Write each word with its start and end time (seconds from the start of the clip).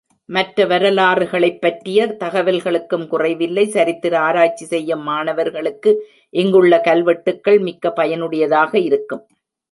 மற்ற 0.29 0.65
வரலாறுகளைப் 0.65 1.59
பற்றிய 1.61 2.05
தகவல்களுக்கும் 2.19 3.07
குறைவில்லை 3.07 3.65
சரித்திர 3.65 4.19
ஆராய்ச்சி 4.19 4.65
செய்யும் 4.65 5.01
மாணவர்களுக்கு 5.01 5.91
இங்குள்ள 6.33 6.79
கல்வெட்டுக்கள் 6.79 7.59
மிக்க 7.59 7.93
பயனுடையதாக 7.95 8.75
இருக்கும். 8.81 9.23